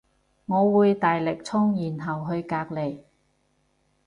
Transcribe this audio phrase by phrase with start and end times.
[0.47, 3.01] 我會大力衝然後去隔籬